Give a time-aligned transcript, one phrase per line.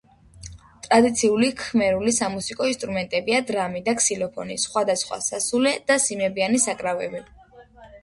[0.85, 7.27] ტრადიციული ქჰმერული სამუსიკო ინსტრუმენტებია დრამი და ქსილოფონი, სხვადასხვა სასულე და სიმებიანი საკრავები.